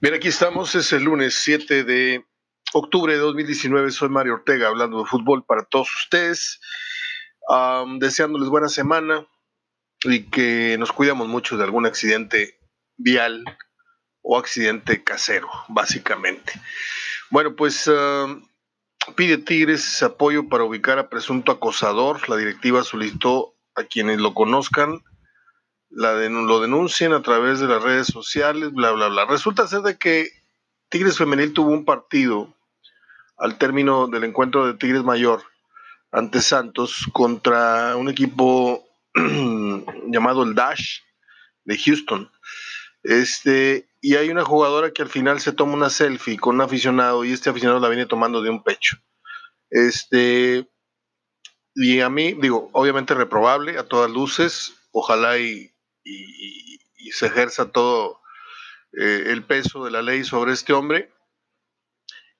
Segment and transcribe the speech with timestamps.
[0.00, 2.24] Bien, aquí estamos, es el lunes 7 de
[2.72, 3.90] octubre de 2019.
[3.90, 6.60] Soy Mario Ortega hablando de fútbol para todos ustedes,
[7.98, 9.26] deseándoles buena semana
[10.04, 12.60] y que nos cuidamos mucho de algún accidente
[12.96, 13.42] vial
[14.22, 16.52] o accidente casero, básicamente.
[17.30, 17.90] Bueno, pues
[19.16, 22.28] pide Tigres apoyo para ubicar a presunto acosador.
[22.28, 25.02] La directiva solicitó a quienes lo conozcan
[25.90, 29.26] la lo denuncien a través de las redes sociales, bla, bla, bla.
[29.26, 30.28] Resulta ser de que
[30.88, 32.54] Tigres Femenil tuvo un partido
[33.36, 35.42] al término del encuentro de Tigres Mayor
[36.10, 38.84] ante Santos contra un equipo
[40.06, 41.00] llamado el Dash
[41.64, 42.30] de Houston.
[43.02, 47.24] Este, y hay una jugadora que al final se toma una selfie con un aficionado
[47.24, 48.96] y este aficionado la viene tomando de un pecho.
[49.70, 50.68] Este,
[51.74, 55.70] y a mí, digo, obviamente reprobable a todas luces, ojalá y
[56.08, 56.78] y,
[57.12, 58.20] se ejerza todo
[58.92, 61.10] eh, el peso de la ley sobre este hombre.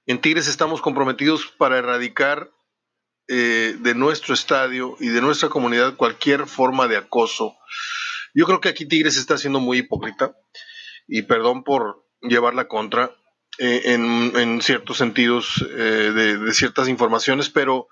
[0.06, 2.50] En Tigres estamos comprometidos para erradicar
[3.28, 7.56] eh, de nuestro estadio y de nuestra comunidad cualquier forma de acoso.
[8.34, 10.36] Yo creo que aquí Tigres está siendo muy hipócrita
[11.06, 13.16] y perdón por llevar la contra
[13.58, 17.88] eh, en, ciertos sentidos de, de, ciertas informaciones, pero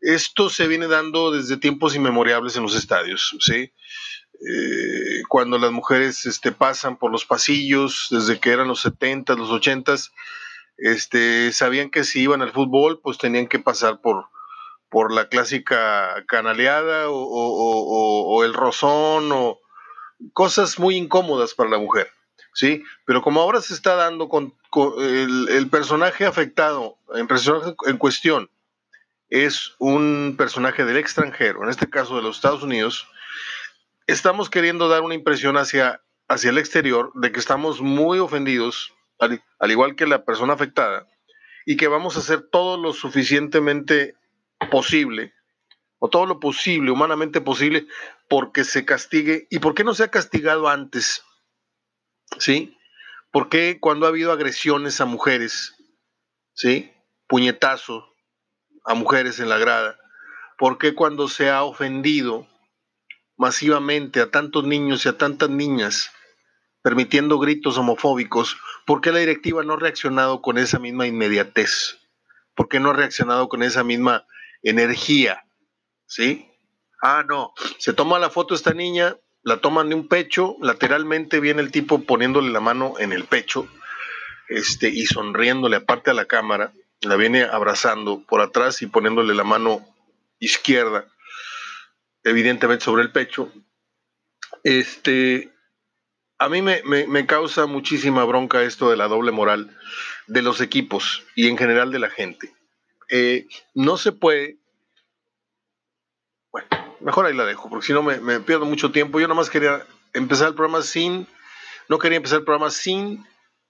[0.00, 3.72] esto se viene dando desde tiempos inmemorables en los estadios, ¿sí?
[4.40, 9.50] Eh, cuando las mujeres este, pasan por los pasillos, desde que eran los 70, los
[9.50, 9.94] 80,
[10.78, 14.26] este, sabían que si iban al fútbol, pues tenían que pasar por,
[14.90, 19.58] por la clásica canaleada o, el rozón o
[20.32, 22.10] cosas muy incómodas para la mujer,
[22.52, 22.82] ¿sí?
[23.06, 24.54] Pero como ahora se está dando con,
[24.98, 27.26] el, personaje afectado, en,
[27.86, 28.50] en cuestión,
[29.30, 33.08] es un personaje del extranjero, en este caso de los Estados Unidos,
[34.06, 39.42] estamos queriendo dar una impresión hacia, hacia el exterior de que estamos muy ofendidos, al,
[39.70, 41.06] igual que la persona afectada,
[41.64, 44.14] y que vamos a hacer todo lo suficientemente
[44.70, 45.34] posible,
[45.98, 47.86] o todo lo posible, humanamente posible,
[48.28, 49.46] porque se castigue.
[49.50, 51.24] ¿Y por qué no se ha castigado antes?
[52.38, 52.76] ¿Sí?
[53.32, 55.74] ¿Por qué cuando ha habido agresiones a mujeres,
[56.52, 56.92] ¿sí?
[57.26, 58.14] Puñetazo
[58.84, 59.98] a mujeres en la grada.
[60.58, 62.46] ¿Por qué cuando se ha ofendido
[63.36, 66.10] masivamente a tantos niños y a tantas niñas,
[66.82, 71.98] permitiendo gritos homofóbicos, ¿por qué la directiva no ha reaccionado con esa misma inmediatez?
[72.54, 74.26] ¿Por qué no ha reaccionado con esa misma
[74.62, 75.44] energía?
[76.06, 76.50] ¿Sí?
[77.02, 81.60] Ah, no, se toma la foto esta niña, la toman de un pecho, lateralmente viene
[81.60, 83.68] el tipo poniéndole la mano en el pecho
[84.48, 89.44] este, y sonriéndole aparte a la cámara, la viene abrazando por atrás y poniéndole la
[89.44, 89.86] mano
[90.38, 91.06] izquierda
[92.26, 93.52] evidentemente sobre el pecho.
[94.64, 95.52] Este,
[96.38, 99.76] a mí me, causa muchísima bronca esto de la doble moral
[100.26, 102.52] de los equipos y en general de la gente.
[103.08, 104.58] Eh, no se puede,
[106.50, 106.68] bueno,
[107.00, 109.20] mejor ahí la dejo, porque si no me, me, pierdo mucho tiempo.
[109.20, 111.28] Yo nada más quería empezar el programa sin,
[111.88, 113.24] no quería empezar el programa sin,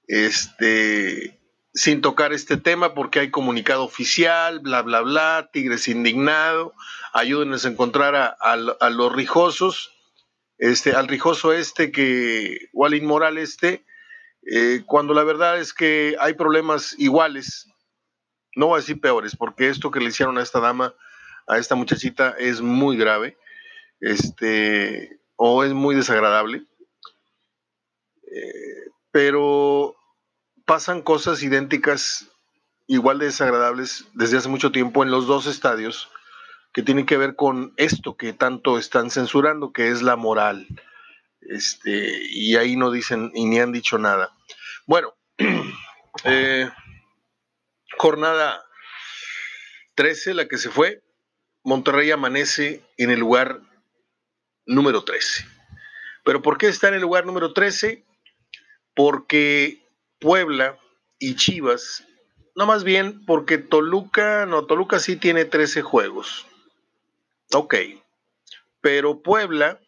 [0.09, 1.36] este,
[1.76, 6.72] sin tocar este tema porque hay comunicado oficial, bla, bla, bla, Tigres indignado,
[7.12, 8.56] ayúdenos a encontrar a,
[8.91, 9.92] los rijosos,
[10.56, 13.84] este, al rijoso este que, o al inmoral este,
[14.50, 17.69] eh, cuando la verdad es que hay problemas iguales,
[18.54, 20.94] no voy a decir peores, porque esto que le hicieron a esta dama,
[21.47, 23.37] a esta muchachita, es muy grave,
[24.00, 26.62] este, o es muy desagradable,
[28.32, 29.96] eh, pero
[30.66, 32.31] pasan cosas idénticas,
[32.87, 36.10] igual de desagradables, desde hace mucho tiempo en los dos estadios,
[36.75, 40.66] que tienen que ver con esto que tanto están censurando, que es la moral.
[41.41, 44.37] Este, y ahí no dicen y ni han dicho nada.
[44.87, 45.15] Bueno,
[46.25, 46.69] eh,
[47.97, 48.62] jornada
[49.94, 51.03] 13, la que se fue,
[51.62, 53.60] Monterrey amanece en el lugar
[54.66, 55.47] número 13.
[56.25, 58.05] ¿Pero por qué está en el lugar número 13?
[58.94, 59.86] Porque
[60.19, 60.79] Puebla
[61.19, 62.05] y Chivas,
[62.55, 66.47] no más bien porque Toluca, no, Toluca sí tiene 13 juegos.
[67.53, 67.75] Ok,
[68.81, 69.81] pero Puebla,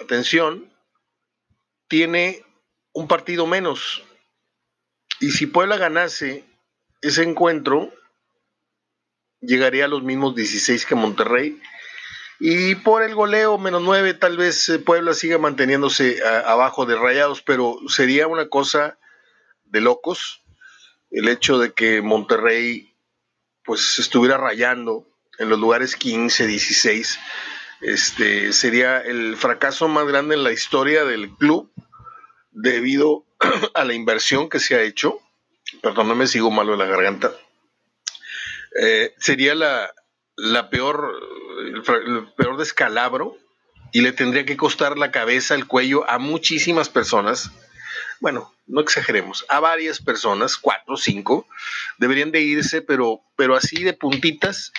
[0.00, 0.72] atención,
[1.88, 2.44] tiene
[2.92, 4.02] un partido menos.
[5.20, 6.44] Y si Puebla ganase
[7.00, 7.92] ese encuentro,
[9.40, 11.60] llegaría a los mismos 16 que Monterrey.
[12.44, 17.40] Y por el goleo menos 9, tal vez eh, Puebla siga manteniéndose abajo de rayados,
[17.40, 18.98] pero sería una cosa
[19.66, 20.42] de locos
[21.12, 22.92] el hecho de que Monterrey
[23.64, 25.06] pues estuviera rayando
[25.38, 27.20] en los lugares 15, 16.
[27.80, 31.70] Este sería el fracaso más grande en la historia del club
[32.50, 33.24] debido
[33.74, 35.20] a la inversión que se ha hecho,
[35.80, 37.32] perdón, no me sigo malo de la garganta,
[38.80, 39.94] eh, sería la,
[40.36, 41.12] la peor,
[41.68, 43.36] el, peor descalabro
[43.92, 47.50] y le tendría que costar la cabeza, el cuello a muchísimas personas.
[48.20, 51.46] Bueno, no exageremos, a varias personas, cuatro, cinco,
[51.98, 54.72] deberían de irse, pero, pero así de puntitas,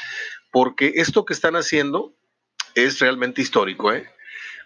[0.52, 2.16] porque esto que están haciendo
[2.76, 3.92] es realmente histórico.
[3.92, 4.10] ¿eh?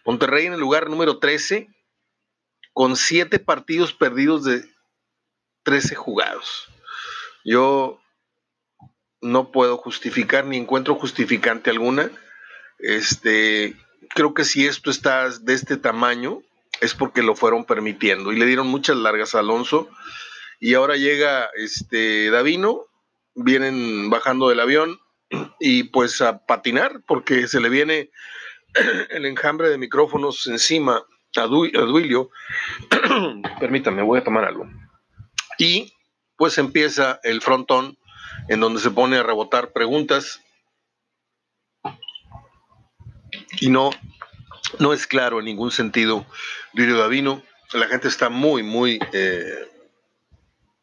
[0.06, 1.70] Monterrey en el lugar número 13,
[2.74, 4.64] con siete partidos perdidos de
[5.64, 6.68] 13 jugados.
[7.44, 8.00] Yo
[9.22, 12.12] no puedo justificar ni encuentro justificante alguna.
[12.80, 13.76] Este,
[14.14, 16.42] creo que si esto está de este tamaño
[16.82, 19.90] es porque lo fueron permitiendo y le dieron muchas largas a Alonso
[20.60, 22.86] y ahora llega este Davino,
[23.36, 25.00] vienen bajando del avión
[25.60, 28.12] y pues a patinar porque se le viene
[29.10, 31.04] el enjambre de micrófonos encima
[31.36, 32.30] a, Duilio.
[33.60, 34.68] Permítame, voy a tomar algo.
[35.60, 35.94] Y
[36.36, 37.98] pues empieza el frontón
[38.48, 40.42] en donde se pone a rebotar preguntas
[43.60, 43.92] y no,
[44.80, 46.26] no es claro en ningún sentido
[46.74, 47.44] Duilio Davino.
[47.74, 49.68] La gente está muy, muy, eh,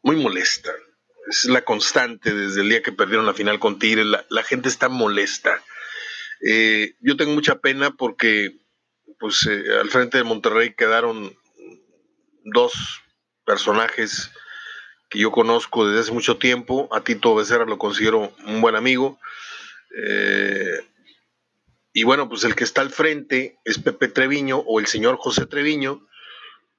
[0.03, 0.71] muy molesta.
[1.27, 4.05] Es la constante desde el día que perdieron la final con Tigres.
[4.29, 5.63] La, gente está molesta.
[6.47, 8.55] Eh, yo tengo mucha pena porque
[9.19, 11.35] pues, eh, al frente de Monterrey quedaron
[12.43, 12.73] dos
[13.45, 14.31] personajes
[15.09, 16.89] que yo conozco desde hace mucho tiempo.
[16.91, 19.19] A Tito Becerra lo considero un buen amigo.
[21.97, 25.45] Y bueno, pues el que está al frente es Pepe Treviño o el señor José
[25.45, 26.05] Treviño,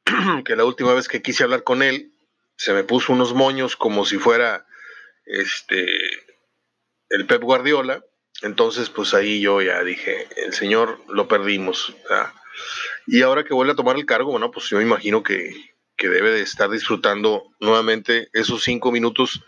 [0.45, 2.13] que la última vez que quise hablar con él,
[2.57, 4.67] se me puso unos moños como si fuera
[5.25, 5.87] este
[7.09, 8.05] el Pep Guardiola.
[8.43, 11.97] Entonces, pues ahí yo ya dije, el señor lo perdimos.
[13.07, 16.31] Y ahora que vuelve a tomar el cargo, bueno, pues yo me imagino que, debe
[16.31, 19.43] de estar disfrutando nuevamente esos cinco minutos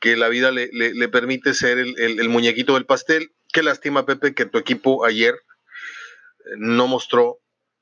[0.00, 0.68] que la vida le,
[1.08, 6.88] permite ser el muñequito del pastel Qué lástima, Pepe, que tu equipo ayer eh, no
[6.88, 7.38] mostró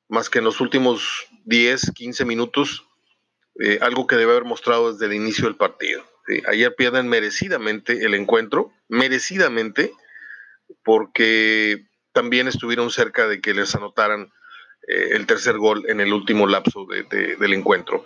[0.09, 2.85] más que en los últimos 10, 15 minutos
[3.61, 6.05] eh, algo que debe haber mostrado desde el inicio del partido.
[6.47, 9.93] Ayer pierden merecidamente el encuentro, merecidamente,
[10.85, 14.33] porque también estuvieron cerca de que les anotaran
[14.87, 18.05] eh, el tercer gol en el último lapso del encuentro.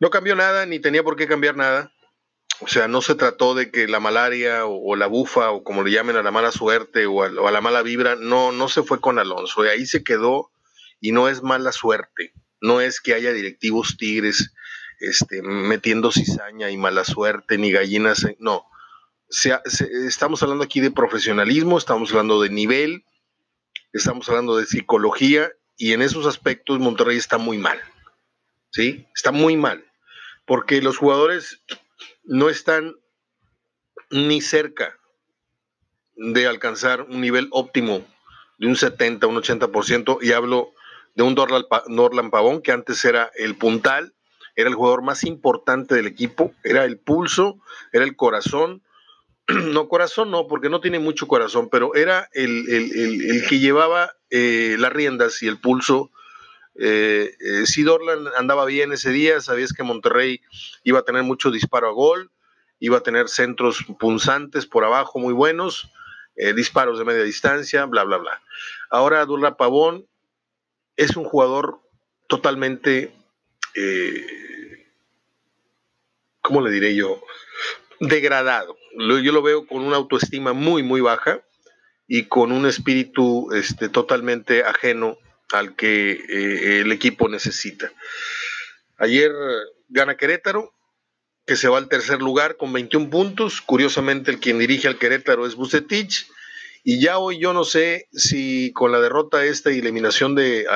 [0.00, 1.92] No cambió nada, ni tenía por qué cambiar nada.
[2.60, 5.90] O sea, no se trató de que la malaria o, la bufa o como le
[5.90, 9.18] llamen a la mala suerte o a, la mala vibra, no, no se fue con
[9.18, 9.62] Alonso.
[9.62, 10.50] ahí se quedó
[11.00, 12.32] y no es mala suerte.
[12.60, 14.52] No es que haya directivos tigres
[15.00, 18.26] este, metiendo cizaña y mala suerte ni gallinas.
[18.38, 18.66] No.
[20.06, 23.04] estamos hablando aquí de profesionalismo, estamos hablando de nivel,
[23.98, 27.80] estamos hablando de psicología y en esos aspectos Monterrey está muy mal.
[28.70, 29.06] ¿Sí?
[29.14, 29.84] Está muy mal.
[30.46, 31.62] Porque los jugadores
[32.24, 32.96] no están
[34.10, 34.98] ni cerca
[36.16, 38.04] de alcanzar un nivel óptimo
[38.58, 40.72] de un 70, un 80%, y hablo
[41.14, 44.14] de un Norland Pavón, que antes era el puntal,
[44.56, 47.58] era el jugador más importante del equipo, era el pulso,
[47.92, 48.82] era el corazón,
[49.72, 54.92] no corazón no, porque no tiene mucho corazón, pero era el, que llevaba eh, las
[54.92, 56.10] riendas y el pulso
[56.76, 60.40] eh, eh, si Dorlan andaba bien ese día, sabías que Monterrey
[60.82, 62.32] iba a tener mucho disparo a gol,
[62.80, 65.88] iba a tener centros punzantes por abajo muy buenos,
[66.56, 68.42] disparos de media distancia, bla, bla, bla.
[68.90, 70.08] Ahora Durla Pavón
[70.96, 71.78] es un jugador
[72.26, 73.14] totalmente,
[76.40, 77.22] ¿cómo le diré yo?
[78.00, 78.76] Degradado.
[78.96, 81.42] Yo lo veo con una autoestima muy, muy baja
[82.06, 85.18] y con un espíritu este, totalmente ajeno
[85.52, 87.92] al que eh, el equipo necesita.
[88.98, 89.32] Ayer
[89.88, 90.72] gana Querétaro,
[91.46, 93.60] que se va al tercer lugar con 21 puntos.
[93.60, 96.26] Curiosamente, el quien dirige al Querétaro es Bucetich.
[96.82, 100.66] Y ya hoy yo no sé si con la derrota esta y eliminación de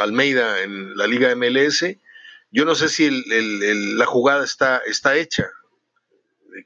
[0.00, 1.84] Almeida en la Liga MLS,
[2.50, 3.08] yo no sé si
[3.96, 5.50] la jugada está, está hecha,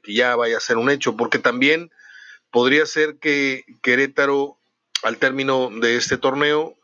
[0.03, 1.91] que ya vaya a ser un hecho, porque también
[2.51, 4.57] podría ser que Querétaro
[5.03, 6.75] al término de este torneo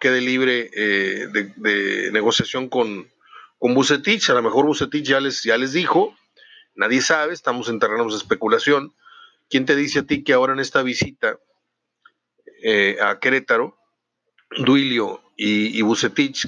[0.00, 3.10] quede libre eh, de, negociación con,
[3.58, 4.28] con Bucetich.
[4.30, 6.14] A lo mejor Bucetich ya les, ya les dijo,
[6.74, 7.78] nadie sabe, estamos en
[8.12, 8.94] de especulación.
[9.48, 11.38] ¿Quién te dice a ti que ahora en esta visita
[12.62, 13.76] eh, a Querétaro,
[14.58, 15.82] Duilio y, y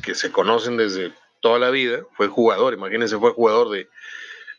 [0.03, 3.89] que se conocen desde toda la vida, fue jugador, imagínense, fue jugador de,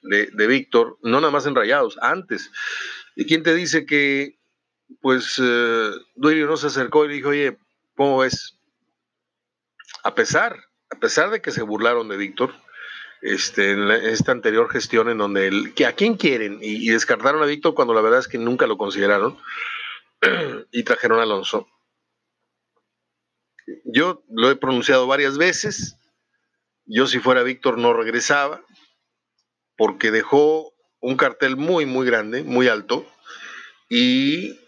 [0.02, 2.52] de, Víctor, no nada más en Rayados, antes.
[3.16, 4.40] ¿Y quién te dice que
[5.02, 5.42] pues
[6.16, 7.58] Duilio no se acercó y dijo, oye,
[7.96, 8.58] ¿cómo ves?
[10.04, 10.58] A pesar
[10.90, 12.54] a pesar de que se burlaron de Víctor,
[13.22, 17.46] este, en, esta anterior gestión en donde el, que a quién quieren y, descartaron a
[17.46, 19.38] Víctor cuando la verdad es que nunca lo consideraron
[20.72, 21.68] y trajeron a Alonso.
[23.86, 25.96] Yo lo he pronunciado varias veces.
[26.86, 28.64] Yo si fuera Víctor no regresaba
[29.80, 33.10] porque dejó un cartel muy, muy grande, muy alto
[33.90, 34.60] y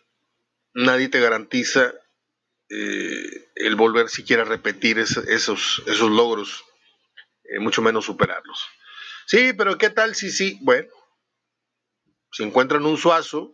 [0.73, 1.93] nadie te garantiza
[2.69, 6.63] eh, el volver siquiera a repetir esos, esos logros
[7.43, 8.65] eh, mucho menos superarlos.
[9.27, 10.57] Sí, pero ¿qué tal si sí?
[10.61, 10.87] Bueno,
[12.31, 13.53] si encuentran un suazo,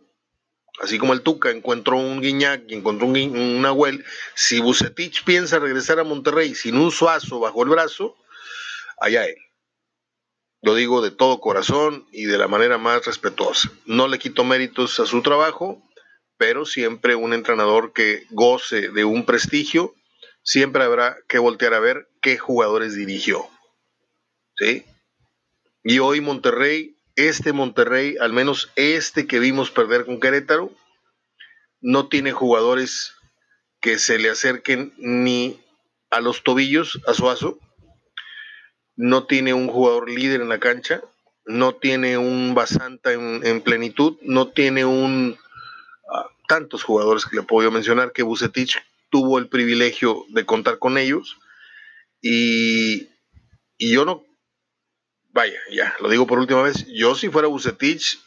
[0.80, 4.04] así como el Tuca encontró un Guiñac y encontró un, un
[4.36, 8.16] si Bucetich piensa regresar a Monterrey sin un suazo bajo el brazo,
[9.00, 9.47] allá él.
[10.60, 13.70] Lo digo de todo corazón y de la manera más respetuosa.
[13.86, 15.82] No le quito méritos a su trabajo,
[16.36, 19.94] pero siempre un entrenador que goce de un prestigio,
[20.42, 23.48] siempre habrá que voltear a ver qué jugadores dirigió.
[24.56, 24.84] ¿sí?
[25.84, 30.72] Y hoy Monterrey, este Monterrey, al menos este que vimos perder con Querétaro,
[31.80, 33.14] no tiene jugadores
[33.80, 35.60] que se le acerquen ni
[36.10, 37.58] a los tobillos a Suazo,
[38.98, 41.00] no tiene un jugador líder en la cancha,
[41.46, 45.38] no tiene un Basanta en, plenitud, no tiene un
[46.12, 48.76] ah, tantos jugadores que le puedo mencionar que Bucetich
[49.08, 51.38] tuvo el privilegio de contar con ellos
[52.20, 53.08] y,
[53.78, 54.24] y yo no
[55.28, 58.18] vaya, ya, lo digo por última vez, yo si fuera Bucetich,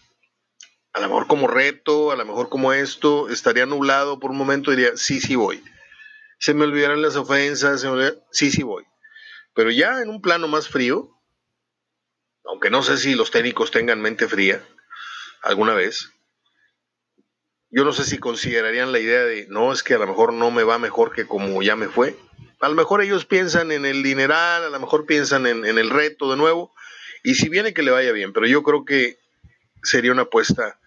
[0.94, 4.72] a lo mejor como reto, a lo mejor como esto, estaría nublado por un momento
[4.72, 5.62] y diría, sí, sí voy.
[6.40, 7.86] Se me olvidaran las ofensas,
[8.32, 8.86] sí, sí voy.
[9.54, 11.10] Pero ya en un plano más frío,
[12.46, 14.64] aunque no sé si los técnicos tengan mente fría
[15.42, 16.12] alguna vez,
[17.70, 20.52] yo no sé si considerarían la idea de, no, es que a lo mejor no
[20.52, 22.18] me va mejor que como ya me fue.
[22.60, 25.90] A lo mejor ellos piensan en el dineral, a lo mejor piensan en, en el
[25.90, 26.74] reto de nuevo,
[27.24, 29.18] y si viene que le vaya bien, pero yo creo que
[29.84, 30.80] sería una apuesta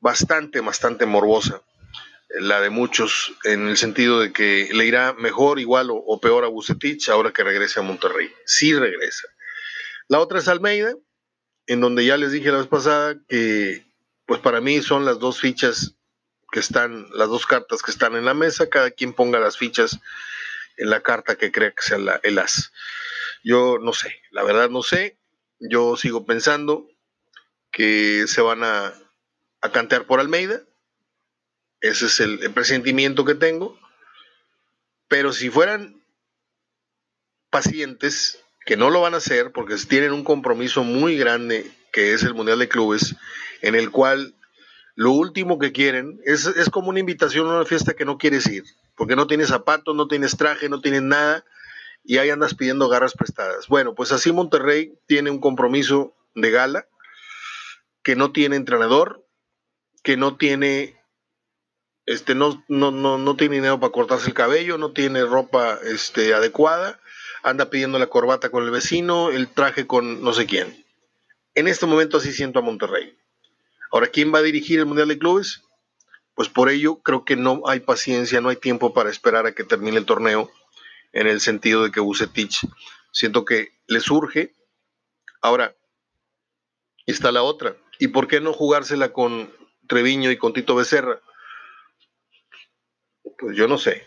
[0.00, 1.62] bastante, bastante morbosa,
[2.28, 6.48] la de muchos, en el sentido de que le irá mejor, igual o, peor a
[6.48, 8.30] Bucetich ahora que regrese a Monterrey.
[8.44, 9.28] Sí regresa.
[10.08, 10.94] La otra es Almeida,
[11.66, 13.86] en donde ya les dije la vez pasada que,
[14.26, 15.94] pues para mí son las dos fichas
[16.50, 19.98] que están, las dos cartas que están en la mesa, cada quien ponga las fichas
[20.76, 22.72] en la carta que crea que sea el as.
[23.44, 25.18] Yo no sé, la verdad no sé,
[25.58, 26.88] yo sigo pensando
[27.70, 28.94] que se van a,
[29.72, 30.62] cantear por Almeida.
[31.80, 33.78] Ese es el, presentimiento que tengo.
[35.08, 36.02] Pero si fueran
[37.50, 42.22] pacientes, que no lo van a hacer porque tienen un compromiso muy grande que es
[42.22, 43.16] el Mundial de Clubes,
[43.62, 44.34] en el cual
[44.94, 48.46] lo último que quieren es, es, como una invitación a una fiesta que no quieres
[48.46, 51.44] ir, porque no tienes zapatos, no tienes traje, no tienes nada,
[52.04, 53.68] y ahí andas pidiendo garras prestadas.
[53.68, 56.88] Bueno, pues así Monterrey tiene un compromiso de gala,
[58.02, 59.24] que no tiene entrenador,
[60.02, 60.97] que no tiene
[62.08, 66.32] este no, no, no, no tiene dinero para cortarse el cabello, no tiene ropa este,
[66.32, 66.98] adecuada,
[67.42, 70.86] anda pidiendo la corbata con el vecino, el traje con no sé quién.
[71.54, 73.14] En este momento así siento a Monterrey.
[73.92, 75.64] Ahora, ¿quién va a dirigir el Mundial de Clubes?
[76.34, 79.64] Pues por ello creo que no hay paciencia, no hay tiempo para esperar a que
[79.64, 80.50] termine el torneo
[81.12, 82.66] en el sentido de que Bucetich
[83.12, 84.54] siento que le surge.
[85.42, 85.76] Ahora,
[87.04, 87.76] está la otra.
[87.98, 89.52] ¿Y por qué no jugársela con
[89.88, 91.20] Treviño y con Tito Becerra?
[93.38, 94.06] Pues yo no sé.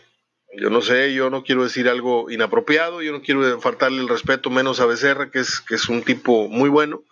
[0.54, 4.50] Yo no sé, yo no quiero decir algo inapropiado, yo no quiero faltarle el respeto
[4.50, 7.02] menos a Becerra, que es, que es un tipo muy bueno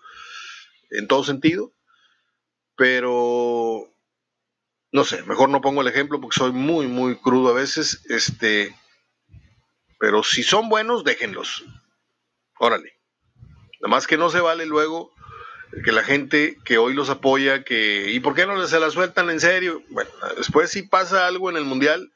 [0.90, 1.72] en todo sentido,
[2.76, 3.90] pero
[4.92, 8.04] no sé, mejor no pongo el ejemplo porque soy muy, muy crudo a veces.
[8.10, 8.76] Este,
[9.98, 11.64] pero si son buenos, déjenlos.
[12.58, 12.92] Órale.
[13.80, 15.14] Nada más que no se vale luego
[15.84, 19.30] que la gente que hoy los apoya, que ¿y por qué no se la sueltan
[19.30, 19.82] en serio?
[19.88, 22.10] Bueno, después si pasa algo en el Mundial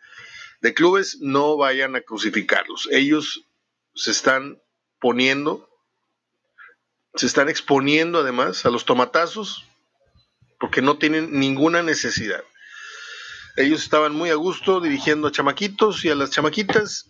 [0.61, 2.89] de Clubes, no vayan a crucificarlos.
[2.91, 3.45] Ellos
[3.95, 4.61] se están
[4.99, 5.69] poniendo,
[7.15, 9.65] se están exponiendo además a los tomatazos
[10.59, 12.43] porque no tienen ninguna necesidad.
[13.57, 17.09] Ellos estaban muy a gusto dirigiendo a chamaquitos y a las chamaquitas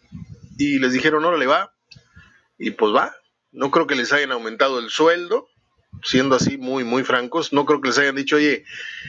[0.58, 1.72] y les dijeron, no, le va.
[2.58, 3.14] Y pues va.
[3.50, 5.48] No creo que les hayan aumentado el sueldo,
[6.02, 7.52] siendo así muy, muy francos.
[7.52, 8.64] No creo que les hayan dicho, oye,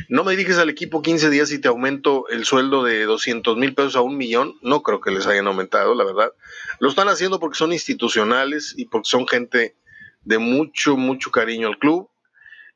[0.10, 3.74] no me diriges al equipo 15 días y te aumento el sueldo de 200 mil
[3.74, 4.56] pesos a un millón.
[4.62, 6.32] No creo que les hayan aumentado, la verdad.
[6.80, 9.75] Lo están haciendo porque son institucionales y porque son gente
[10.24, 12.10] de mucho, mucho cariño al club.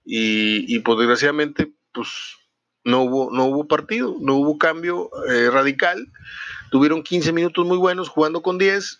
[0.05, 2.09] Y, pues desgraciadamente, pues
[2.83, 6.11] no hubo, no hubo partido, no hubo cambio eh, radical.
[6.71, 8.99] Tuvieron 15 minutos muy buenos jugando con 10,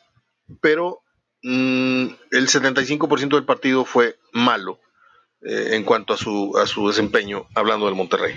[0.62, 1.01] pero
[1.42, 4.80] mm, el 75% del partido fue malo
[5.41, 8.36] eh, en cuanto a su, a su desempeño, hablando del Monterrey.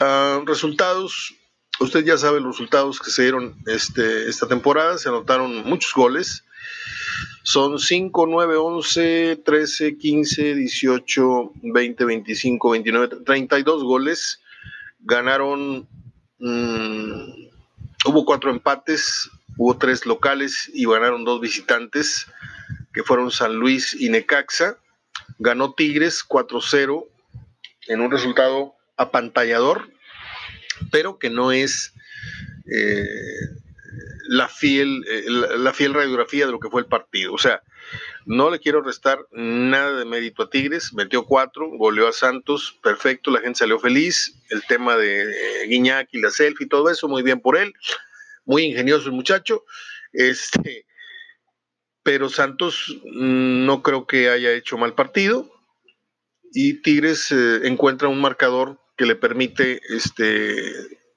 [0.00, 1.34] Ah, resultados,
[1.80, 6.44] usted ya sabe los resultados que se dieron este, esta temporada, se anotaron muchos goles.
[7.42, 14.40] Son 5, 9, 11, 13, 15, 18, 20, 25, 29, 32 goles.
[15.00, 15.88] Ganaron,
[16.38, 17.48] mmm,
[18.04, 22.26] hubo cuatro empates, hubo tres locales y ganaron dos visitantes,
[22.92, 24.76] que fueron San Luis y Necaxa.
[25.38, 27.06] Ganó Tigres 4-0
[27.88, 29.90] en un resultado apantallador,
[30.90, 31.94] pero que no es
[32.72, 33.04] eh,
[34.28, 37.32] la, fiel, eh, la, fiel radiografía de lo que fue el partido.
[37.32, 37.62] O sea,
[38.26, 43.30] no le quiero restar nada de mérito a Tigres, metió cuatro, goleó a Santos, perfecto,
[43.30, 47.08] la gente salió feliz, el tema de eh, Guiñac y la selfie y todo eso,
[47.08, 47.72] muy bien por él,
[48.44, 49.64] muy ingenioso el muchacho,
[50.12, 50.86] este,
[52.02, 55.50] pero Santos mm, no creo que haya hecho mal partido
[56.52, 60.74] y Tigres eh, encuentra un marcador que le permite este,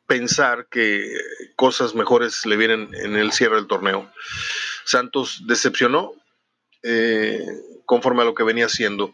[0.08, 1.18] pensar que
[1.56, 4.12] cosas mejores le vienen en el cierre del torneo.
[4.86, 6.14] Santos decepcionó
[6.84, 7.44] eh,
[7.86, 9.14] conforme a lo que venía haciendo.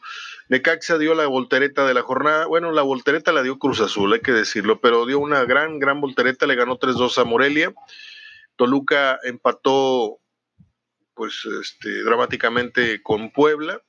[0.50, 2.48] Necaxa dio la voltereta de la jornada.
[2.48, 6.02] Bueno, la voltereta la dio Cruz Azul, hay que decirlo, pero dio una gran, gran
[6.02, 6.48] voltereta.
[6.48, 7.74] Le ganó 3-2 a Morelia.
[8.56, 10.20] Toluca empató
[11.20, 13.82] pues este, dramáticamente con Puebla.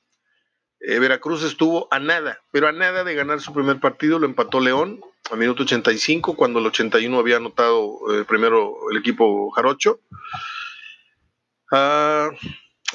[0.81, 4.59] Eh, Veracruz estuvo a nada, pero a nada de ganar su primer partido, lo empató
[4.59, 4.99] León
[5.31, 10.01] a minuto 85, cuando el 81 había anotado eh, primero el equipo Jarocho.
[11.71, 12.31] Ah,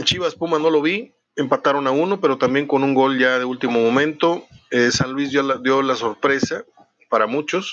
[0.04, 3.46] Chivas Puma no lo vi, empataron a uno, pero también con un gol ya de
[3.46, 4.44] último momento.
[4.70, 6.66] Eh, San Luis dio la, dio la, sorpresa
[7.08, 7.70] para muchos,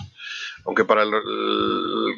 [0.63, 2.13] aunque para el el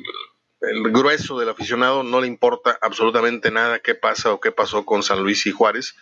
[0.91, 5.22] grueso del aficionado no le importa absolutamente nada qué pasa o qué pasó con San
[5.24, 5.95] Luis y Juárez.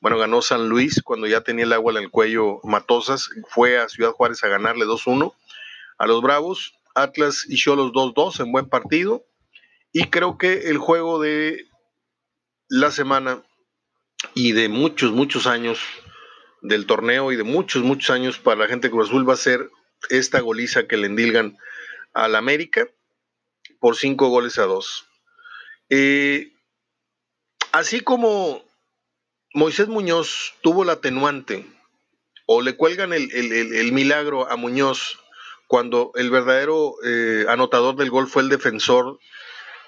[0.00, 3.88] Bueno, ganó San Luis cuando ya tenía el agua en el cuello Matosas, fue a
[3.88, 5.32] Ciudad Juárez a ganarle 2-1
[5.98, 9.24] a los Bravos, Atlas y los 2-2 en buen partido
[9.92, 11.66] y creo que el juego de
[12.68, 13.42] la semana
[14.34, 15.80] y de muchos, muchos años
[16.62, 19.36] del torneo y de muchos, muchos años para la gente de Cruz Azul va a
[19.36, 19.68] ser
[20.08, 21.56] esta goliza que le endilgan
[22.14, 22.88] al América
[23.82, 25.08] por cinco goles a dos.
[25.90, 26.52] Eh,
[27.72, 28.62] así como
[29.54, 31.66] Moisés Muñoz tuvo la atenuante,
[32.46, 35.18] o le cuelgan el, milagro a Muñoz
[35.66, 39.18] cuando el verdadero eh, anotador del gol fue el defensor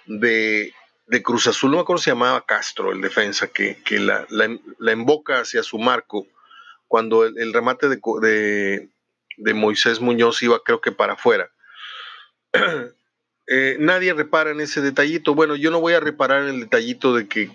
[0.06, 0.74] de,
[1.22, 5.38] Cruz Azul, no me acuerdo si se llamaba Castro, el defensa, que, la, la, emboca
[5.38, 6.26] hacia su marco
[6.88, 8.88] cuando el, remate de,
[9.36, 11.48] de, Moisés Muñoz iba creo que para afuera.
[13.46, 15.34] Eh, nadie repara en ese detallito.
[15.34, 17.50] Bueno, yo no voy a reparar en el detallito de que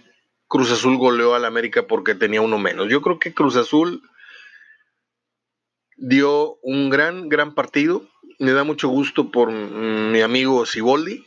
[0.47, 2.89] Cruz Azul goleó al América porque tenía uno menos.
[2.89, 4.02] Yo creo que Cruz Azul
[5.97, 8.08] dio un gran, gran partido.
[8.38, 11.25] Me da mucho gusto por mi amigo Siboldi,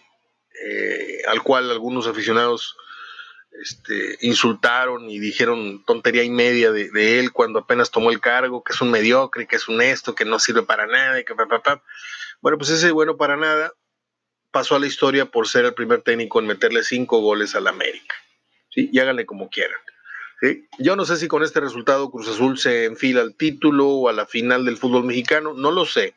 [0.67, 2.77] eh, al cual algunos aficionados
[3.61, 8.73] este, insultaron y dijeron tontería y media de, él cuando apenas tomó el cargo, que
[8.73, 11.35] es un mediocre, que es un esto, que no sirve para nada, que
[12.41, 13.75] Bueno, pues ese bueno para nada
[14.53, 18.15] pasó a la historia por ser el primer técnico en meterle cinco goles al América.
[18.75, 19.79] Y háganle como quieran.
[20.79, 24.13] Yo no sé si con este resultado Cruz Azul se enfila al título o a
[24.13, 26.15] la final del fútbol mexicano, no lo sé.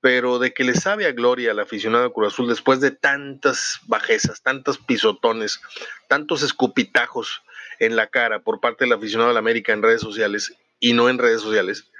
[0.00, 4.42] Pero de que le sabe a gloria al aficionado Cruz Azul después de tantas bajezas,
[4.42, 5.60] tantos pisotones,
[6.08, 7.42] tantos escupitajos
[7.80, 11.18] en la cara por parte del aficionado la América en redes sociales y no en
[11.18, 11.90] redes sociales,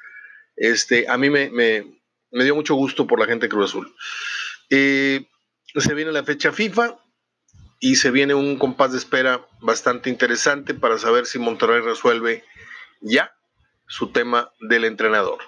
[0.55, 1.85] este, a mí me, me,
[2.31, 3.93] me dio mucho gusto por la gente de Cruz Azul.
[4.71, 5.27] Eh,
[5.75, 6.99] se viene la fecha FIFA
[7.81, 12.45] y se viene un compás de espera bastante interesante para saber si Monterrey resuelve
[13.01, 13.33] ya
[13.87, 15.39] su tema del entrenador.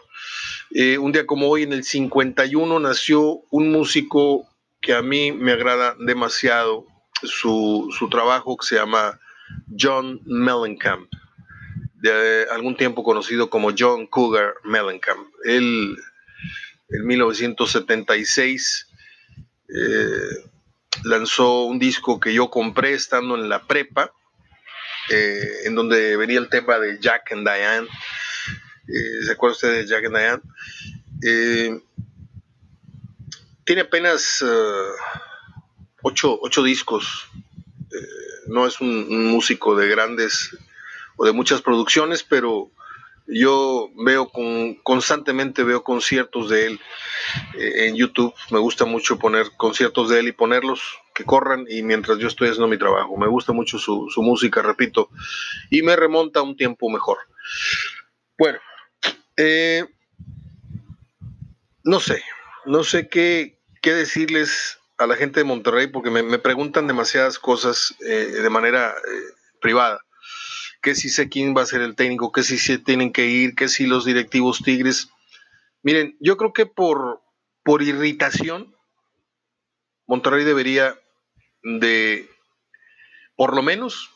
[0.71, 4.49] Eh, un día como hoy, en el 51, nació un músico
[4.81, 6.87] que a mí me agrada demasiado
[7.23, 9.21] su, trabajo, que se llama
[9.79, 11.11] John Mellencamp,
[11.95, 15.29] de algún tiempo conocido como John Cougar Mellencamp.
[15.45, 15.97] Él,
[16.89, 18.90] en 1976,
[19.73, 20.51] eh,
[21.05, 24.13] lanzó un disco que yo compré estando en la prepa,
[25.09, 27.87] eh, en donde venía el tema de Jack and Diane.
[28.89, 30.43] Eh, ¿Se acuerda usted de Jack and Diane?
[33.65, 34.43] tiene apenas
[36.03, 37.29] ocho, discos.
[38.49, 40.57] no es un, músico de grandes
[41.17, 42.73] o de muchas producciones, pero
[43.33, 46.81] yo veo con, constantemente veo conciertos de él
[47.57, 48.35] eh, en YouTube.
[48.51, 50.83] Me gusta mucho poner conciertos de él y ponerlos,
[51.15, 53.17] que corran y mientras yo estoy haciendo mi trabajo.
[53.17, 55.11] Me gusta mucho su, música, repito,
[55.71, 57.19] y me remonta a un tiempo mejor.
[58.39, 58.59] Bueno,
[59.37, 59.85] eh,
[61.85, 62.23] no sé,
[62.67, 67.39] no sé qué, qué, decirles a la gente de Monterrey porque me, me preguntan demasiadas
[67.39, 70.01] cosas eh, de manera eh, privada.
[70.81, 73.55] Que si sé quién va a ser el técnico, que si se tienen que ir,
[73.55, 75.11] que si los directivos Tigres.
[75.83, 77.23] Miren, yo creo que por,
[77.63, 78.75] por irritación,
[80.07, 80.99] Monterrey debería
[81.63, 82.29] de,
[83.37, 84.11] por lo menos,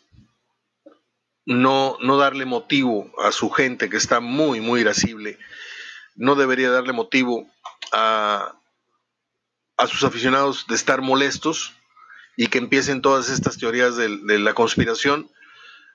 [1.46, 5.38] no, no darle motivo a su gente que está muy, muy irascible,
[6.16, 7.46] no debería darle motivo
[7.92, 8.57] a,
[9.77, 11.74] a sus aficionados de estar molestos
[12.37, 15.31] y que empiecen todas estas teorías de, la conspiración,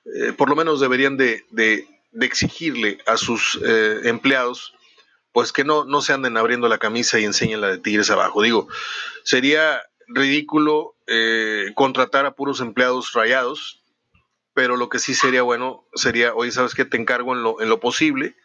[0.04, 1.86] eh, por lo menos deberían de, de,
[2.20, 4.74] exigirle a sus eh, empleados
[5.32, 8.42] pues que no, no se anden abriendo la camisa y enseñen la de Tigres abajo.
[8.42, 8.68] Digo,
[9.22, 13.84] sería ridículo eh, contratar a puros empleados rayados,
[14.54, 16.84] pero lo que sí sería bueno sería, oye, ¿sabes qué?
[16.84, 18.36] Te encargo en lo, en lo posible,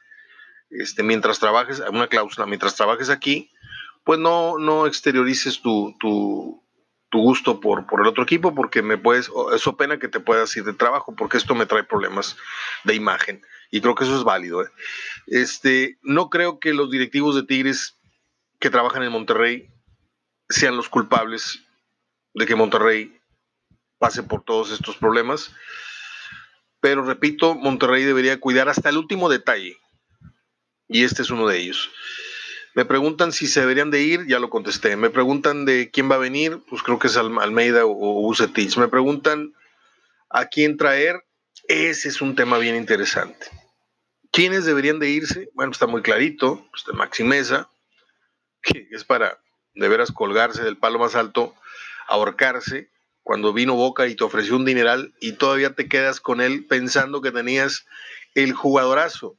[0.69, 3.51] este, mientras trabajes, una cláusula, mientras trabajes aquí,
[4.03, 6.63] pues no, no exteriorices tu, tu,
[7.15, 10.53] tu gusto por, por el otro equipo, porque me puedes, eso pena que te puedas
[10.57, 12.35] ir de trabajo, porque esto me trae problemas
[12.83, 13.41] de imagen.
[13.71, 14.61] Y creo que eso es válido.
[14.61, 14.67] ¿eh?
[15.27, 17.97] Este, no creo que los directivos de Tigres
[18.59, 19.69] que trabajan en Monterrey
[20.49, 21.63] sean los culpables
[22.33, 23.17] de que Monterrey
[23.97, 25.55] pase por todos estos problemas.
[26.81, 29.77] Pero repito, Monterrey debería cuidar hasta el último detalle.
[30.89, 31.89] Y este es uno de ellos.
[32.75, 34.97] Me preguntan si se deberían de ir, ya lo contesté.
[34.97, 38.77] Me preguntan de quién va a venir, pues creo que es Almeida o Bucetich.
[38.77, 39.53] Me preguntan
[40.29, 41.25] a quién traer,
[41.69, 43.47] ese es un tema bien interesante.
[44.31, 45.49] ¿Quiénes deberían de irse?
[45.53, 47.23] Bueno, está muy clarito, de Maxi
[48.61, 49.39] que es para
[49.73, 51.55] de veras colgarse del palo más alto,
[52.07, 52.89] ahorcarse,
[53.23, 57.21] cuando vino Boca y te ofreció un dineral y todavía te quedas con él pensando
[57.21, 57.85] que tenías
[58.33, 59.35] el jugadorazo.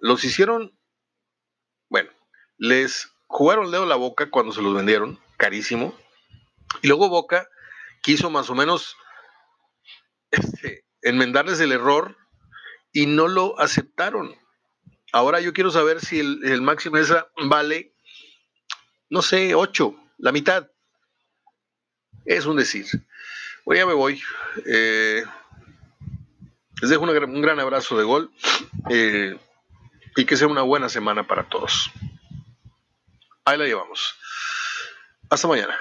[0.00, 0.75] los hicieron,
[2.58, 5.96] les jugaron dedo la boca cuando se los vendieron, carísimo.
[6.82, 7.48] Y luego Boca
[8.02, 8.96] quiso más o menos
[10.30, 12.16] este, enmendarles el error
[12.92, 14.34] y no lo aceptaron.
[15.12, 17.94] Ahora yo quiero saber si el, el máximo esa vale,
[19.08, 20.68] no sé, 8, la mitad
[22.24, 22.86] es un decir.
[23.64, 24.20] Hoy ya me voy.
[24.66, 25.24] Eh,
[26.80, 28.30] les dejo un gran abrazo de gol
[28.90, 29.38] eh,
[30.16, 31.90] y que sea una buena semana para todos.
[33.46, 34.12] Ahí la llevamos.
[35.30, 35.78] Hasta mañana.